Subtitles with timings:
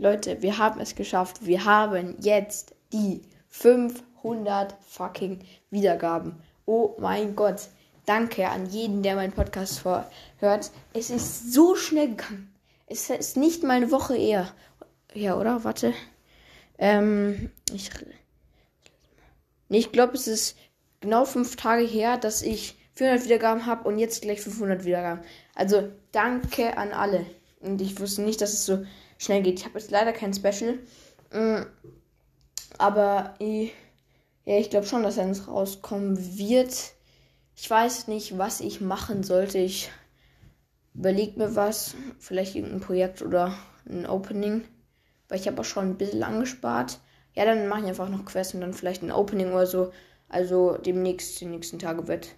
[0.00, 1.44] Leute, wir haben es geschafft.
[1.44, 5.40] Wir haben jetzt die 500 fucking
[5.70, 6.36] Wiedergaben.
[6.64, 7.68] Oh mein Gott.
[8.06, 10.70] Danke an jeden, der meinen Podcast hört.
[10.94, 12.50] Es ist so schnell gegangen.
[12.86, 14.50] Es ist nicht mal eine Woche eher.
[15.12, 15.64] Ja, oder?
[15.64, 15.92] Warte.
[16.78, 17.90] Ähm, ich.
[19.68, 20.56] Ich glaube, es ist
[21.00, 25.22] genau fünf Tage her, dass ich 400 Wiedergaben habe und jetzt gleich 500 Wiedergaben.
[25.54, 27.26] Also danke an alle.
[27.60, 28.82] Und ich wusste nicht, dass es so
[29.20, 29.60] schnell geht.
[29.60, 30.78] Ich habe jetzt leider kein Special.
[31.32, 31.66] Mm,
[32.78, 33.72] aber ich,
[34.44, 36.74] ja, ich glaube schon, dass eins rauskommen wird.
[37.54, 39.58] Ich weiß nicht, was ich machen sollte.
[39.58, 39.90] Ich
[40.94, 41.94] überlege mir was.
[42.18, 43.54] Vielleicht irgendein Projekt oder
[43.86, 44.64] ein Opening.
[45.28, 46.98] Weil ich habe auch schon ein bisschen angespart.
[47.34, 49.92] Ja, dann mache ich einfach noch Quests und dann vielleicht ein Opening oder so.
[50.30, 52.34] Also demnächst, die nächsten Tage wird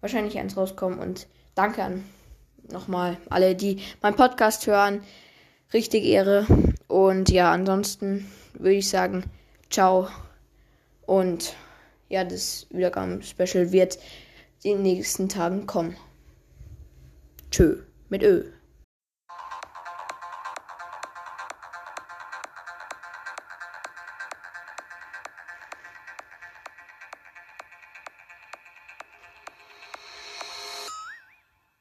[0.00, 0.98] wahrscheinlich eins rauskommen.
[0.98, 2.04] Und danke an
[2.70, 5.02] nochmal alle, die meinen Podcast hören.
[5.72, 6.46] Richtig Ehre.
[6.86, 9.24] Und ja, ansonsten würde ich sagen,
[9.70, 10.08] ciao.
[11.06, 11.54] Und
[12.08, 13.98] ja, das Wiedergaben-Special wird
[14.62, 15.96] in den nächsten Tagen kommen.
[17.50, 17.78] Tschö,
[18.08, 18.44] mit Ö.